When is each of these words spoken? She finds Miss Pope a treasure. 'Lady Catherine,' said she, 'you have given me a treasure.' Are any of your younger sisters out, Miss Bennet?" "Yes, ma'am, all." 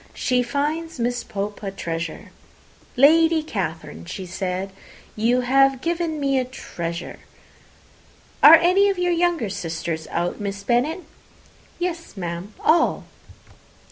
She 0.15 0.41
finds 0.41 0.99
Miss 0.99 1.23
Pope 1.23 1.61
a 1.61 1.69
treasure. 1.69 2.31
'Lady 2.97 3.43
Catherine,' 3.43 4.07
said 4.07 4.71
she, 5.15 5.21
'you 5.21 5.41
have 5.41 5.79
given 5.79 6.19
me 6.19 6.39
a 6.39 6.43
treasure.' 6.43 7.19
Are 8.41 8.55
any 8.55 8.89
of 8.89 8.97
your 8.97 9.11
younger 9.13 9.51
sisters 9.51 10.07
out, 10.07 10.39
Miss 10.41 10.63
Bennet?" 10.63 11.01
"Yes, 11.77 12.17
ma'am, 12.17 12.51
all." 12.61 13.03